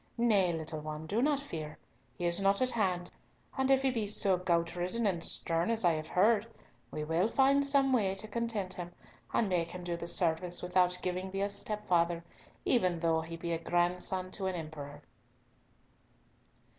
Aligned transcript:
Nay, 0.17 0.51
little 0.51 0.79
one, 0.79 1.05
do 1.05 1.21
not 1.21 1.39
fear. 1.39 1.77
He 2.17 2.25
is 2.25 2.41
not 2.41 2.59
at 2.59 2.71
hand, 2.71 3.11
and 3.55 3.69
if 3.69 3.83
he 3.83 3.91
be 3.91 4.07
so 4.07 4.35
gout 4.35 4.75
ridden 4.75 5.05
and 5.05 5.23
stern 5.23 5.69
as 5.69 5.85
I 5.85 5.91
have 5.93 6.07
heard, 6.07 6.47
we 6.89 7.03
will 7.03 7.27
find 7.27 7.63
some 7.63 7.93
way 7.93 8.15
to 8.15 8.27
content 8.27 8.73
him 8.73 8.93
and 9.31 9.47
make 9.47 9.69
him 9.69 9.83
do 9.83 9.95
the 9.95 10.07
service 10.07 10.63
without 10.63 10.97
giving 11.03 11.29
thee 11.29 11.41
a 11.41 11.49
stepfather, 11.49 12.23
even 12.65 12.99
though 12.99 13.21
he 13.21 13.37
be 13.37 13.55
grandson 13.59 14.31
to 14.31 14.47
an 14.47 14.55
emperor." 14.55 15.03